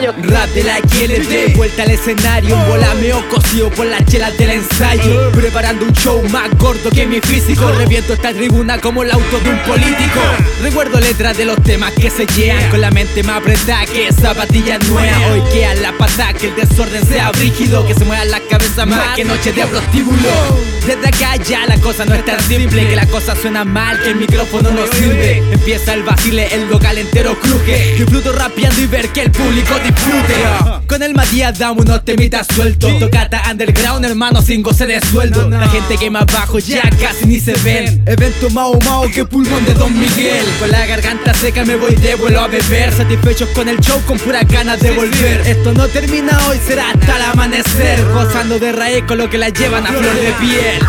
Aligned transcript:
Rap 0.00 0.48
de 0.54 0.64
la 0.64 0.80
QLD, 0.80 1.56
vuelta 1.56 1.82
al 1.82 1.90
escenario, 1.90 2.56
un 2.56 2.68
volameo 2.68 3.28
cosido 3.28 3.68
por 3.70 3.84
las 3.84 4.02
chelas 4.06 4.36
del 4.38 4.50
ensayo. 4.50 5.30
Preparando 5.32 5.84
un 5.84 5.92
show 5.92 6.22
más 6.30 6.48
gordo 6.56 6.88
que 6.90 7.06
mi 7.06 7.20
físico. 7.20 7.70
Reviento 7.72 8.14
esta 8.14 8.32
tribuna 8.32 8.80
como 8.80 9.02
el 9.02 9.10
auto 9.10 9.38
de 9.40 9.50
un 9.50 9.58
político. 9.58 10.20
Recuerdo 10.62 11.00
letras 11.00 11.36
de 11.36 11.44
los 11.44 11.62
temas 11.62 11.92
que 11.92 12.08
se 12.08 12.26
llevan 12.26 12.70
con 12.70 12.80
la 12.80 12.90
mente 12.90 13.22
más 13.22 13.42
apretada 13.42 13.84
que 13.84 14.10
zapatillas 14.10 14.82
nuevas. 14.88 15.30
Hoy 15.32 15.42
queda 15.52 15.74
la 15.74 15.92
pata, 15.92 16.32
que 16.32 16.48
el 16.48 16.56
desorden 16.56 17.06
sea 17.06 17.30
brígido, 17.32 17.86
que 17.86 17.92
se 17.94 18.04
muevan 18.06 18.30
las 18.30 18.40
cabezas 18.48 18.86
más 18.86 19.14
que 19.16 19.24
noche 19.24 19.52
de 19.52 19.66
prostíbulo. 19.66 20.30
Desde 20.86 21.08
acá 21.08 21.36
ya 21.36 21.66
la 21.66 21.76
cosa 21.76 22.06
no 22.06 22.14
es 22.14 22.24
tan 22.24 22.40
simple, 22.40 22.88
que 22.88 22.96
la 22.96 23.06
cosa 23.06 23.36
suena 23.36 23.64
mal, 23.64 24.00
que 24.02 24.08
el 24.08 24.16
micrófono 24.16 24.70
no 24.70 24.86
sirve. 24.86 25.42
Empieza 25.52 25.92
el 25.92 26.04
vacile, 26.04 26.48
el 26.54 26.70
local 26.70 26.96
entero 26.96 27.38
cruje. 27.38 27.96
Disfruto 27.98 28.32
rapeando 28.32 28.80
y 28.80 28.86
ver 28.86 29.10
que 29.10 29.22
el 29.22 29.30
público 29.30 29.74
disfrute. 29.90 30.86
Con 30.86 31.02
el 31.02 31.14
Matías 31.14 31.58
damos 31.58 31.84
unos 31.84 32.04
temitas 32.04 32.46
sueltos. 32.54 32.98
Tocata 32.98 33.42
underground, 33.50 34.04
hermano, 34.04 34.42
sin 34.42 34.62
goce 34.62 34.86
de 34.86 35.00
sueldo. 35.00 35.48
La 35.48 35.68
gente 35.68 35.96
que 35.96 36.10
más 36.10 36.26
bajo 36.26 36.58
ya 36.58 36.82
casi 37.00 37.26
ni 37.26 37.40
se 37.40 37.52
ven. 37.64 38.02
Evento 38.06 38.50
mao 38.50 38.78
mao 38.84 39.10
que 39.10 39.24
pulmón 39.24 39.64
de 39.64 39.74
Don 39.74 39.96
Miguel. 39.98 40.44
Con 40.58 40.70
la 40.70 40.86
garganta 40.86 41.34
seca 41.34 41.64
me 41.64 41.76
voy 41.76 41.94
de 41.96 42.14
vuelo 42.16 42.40
a 42.40 42.48
beber. 42.48 42.92
Satisfechos 42.92 43.48
con 43.50 43.68
el 43.68 43.78
show, 43.80 44.00
con 44.06 44.18
puras 44.18 44.46
ganas 44.48 44.80
de 44.80 44.90
volver. 44.92 45.42
Esto 45.46 45.72
no 45.72 45.86
termina 45.88 46.38
hoy, 46.48 46.58
será 46.66 46.90
hasta 46.90 47.16
el 47.16 47.22
amanecer. 47.22 48.04
Gozando 48.12 48.58
de 48.58 48.72
raíz 48.72 49.04
con 49.06 49.18
lo 49.18 49.30
que 49.30 49.38
la 49.38 49.48
llevan 49.48 49.86
a 49.86 49.90
flor 49.90 50.14
de 50.14 50.32
piel. 50.40 50.82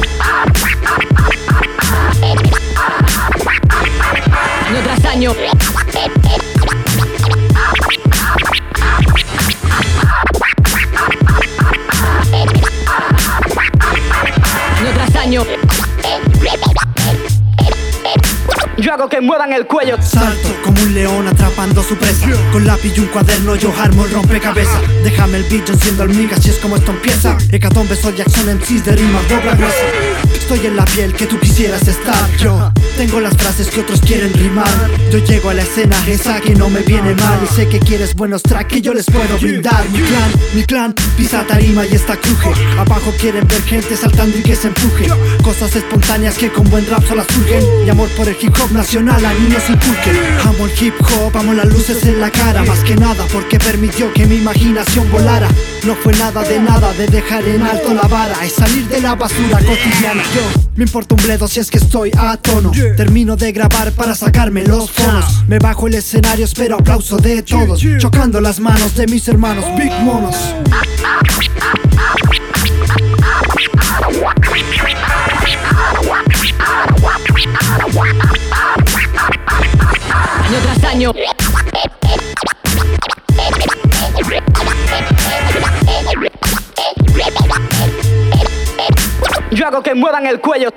Año 4.67 4.81
tras. 4.83 5.01
Año 5.11 5.33
Yo 18.77 18.93
hago 18.93 19.07
que 19.09 19.21
muevan 19.21 19.53
el 19.53 19.67
cuello. 19.67 19.95
Salto 20.01 20.49
como 20.63 20.81
un 20.81 20.93
león 20.93 21.27
atrapando 21.27 21.83
su 21.83 21.95
presa. 21.97 22.27
Con 22.51 22.65
lápiz 22.65 22.93
y 22.97 23.01
un 23.01 23.07
cuaderno 23.07 23.55
yo 23.55 23.71
armo 23.79 24.05
el 24.05 24.11
rompecabezas. 24.11 24.81
Déjame 25.03 25.37
el 25.37 25.43
beat, 25.43 25.65
yo 25.65 26.03
hormigas 26.03 26.41
si 26.41 26.49
es 26.49 26.57
como 26.57 26.77
esto 26.77 26.91
empieza. 26.91 27.37
Hecatombe 27.51 27.95
soy 27.95 28.15
Jackson 28.15 28.55
MCs 28.55 28.85
de 28.85 28.95
rimas 28.95 29.29
dobla 29.29 29.55
gruesa. 29.55 29.85
Estoy 30.33 30.65
en 30.65 30.75
la 30.75 30.85
piel 30.85 31.13
que 31.13 31.27
tú 31.27 31.39
quisieras 31.39 31.87
estar 31.87 32.29
Yo 32.37 32.71
tengo 33.07 33.19
las 33.19 33.35
frases 33.35 33.67
que 33.67 33.79
otros 33.79 33.99
quieren 33.99 34.31
rimar. 34.31 34.67
Yo 35.11 35.17
llego 35.17 35.49
a 35.49 35.55
la 35.55 35.63
escena 35.63 35.97
esa 36.07 36.39
que 36.39 36.53
no 36.53 36.69
me 36.69 36.81
viene 36.81 37.15
mal. 37.15 37.39
Y 37.43 37.47
sé 37.47 37.67
que 37.67 37.79
quieres 37.79 38.13
buenos 38.13 38.43
tracks 38.43 38.71
que 38.71 38.79
yo 38.79 38.93
les 38.93 39.07
puedo 39.07 39.39
brindar. 39.39 39.89
Mi 39.89 40.01
clan, 40.01 40.31
mi 40.53 40.63
clan, 40.63 40.93
pisa 41.17 41.43
tarima 41.47 41.83
y 41.83 41.95
esta 41.95 42.15
cruje. 42.15 42.51
Abajo 42.77 43.11
quieren 43.19 43.47
ver 43.47 43.63
gente 43.63 43.97
saltando 43.97 44.37
y 44.37 44.43
que 44.43 44.55
se 44.55 44.67
empuje. 44.67 45.07
Cosas 45.41 45.75
espontáneas 45.75 46.37
que 46.37 46.51
con 46.51 46.69
buen 46.69 46.85
rap 46.91 47.03
solo 47.07 47.23
surgen. 47.27 47.63
Y 47.87 47.89
amor 47.89 48.07
por 48.09 48.27
el 48.27 48.37
hip 48.39 48.53
hop 48.61 48.71
nacional 48.71 49.25
a 49.25 49.33
niños 49.33 49.63
inculquen. 49.67 50.19
Amo 50.45 50.67
el 50.67 50.85
hip 50.85 50.93
hop, 51.01 51.35
amo 51.35 51.53
las 51.53 51.65
luces 51.65 52.05
en 52.05 52.21
la 52.21 52.29
cara. 52.29 52.61
Más 52.61 52.81
que 52.81 52.95
nada 52.95 53.25
porque 53.33 53.57
permitió 53.57 54.13
que 54.13 54.27
mi 54.27 54.35
imaginación 54.35 55.09
volara. 55.09 55.49
No 55.85 55.95
fue 55.95 56.13
nada 56.13 56.43
de 56.43 56.59
nada 56.59 56.93
de 56.93 57.07
dejar 57.07 57.43
en 57.47 57.63
alto 57.63 57.95
la 57.95 58.07
vara. 58.07 58.45
Es 58.45 58.53
salir 58.53 58.87
de 58.89 59.01
la 59.01 59.15
basura 59.15 59.57
cotidiana. 59.57 60.21
Yo 60.35 60.61
me 60.75 60.83
importa 60.83 61.15
un 61.15 61.23
bledo 61.23 61.47
si 61.47 61.59
es 61.59 61.71
que 61.71 61.79
estoy 61.79 62.11
a 62.15 62.37
tono 62.37 62.71
Termino 62.95 63.35
de 63.35 63.51
grabar 63.51 63.91
para 63.93 64.15
sacarme 64.15 64.63
los 64.63 64.91
fonos. 64.91 65.43
Me 65.47 65.59
bajo 65.59 65.87
el 65.87 65.95
escenario, 65.95 66.45
espero 66.45 66.75
aplauso 66.75 67.17
de 67.17 67.41
todos. 67.43 67.81
Chocando 67.97 68.41
las 68.41 68.59
manos 68.59 68.95
de 68.95 69.07
mis 69.07 69.27
hermanos 69.27 69.65
Big 69.77 69.91
Monos. 70.01 70.35
Año 80.43 80.59
tras 80.63 80.83
año. 80.83 81.11
Yo 89.51 89.67
hago 89.67 89.83
que 89.83 89.93
muevan 89.93 90.25
el 90.25 90.39
cuello. 90.39 90.69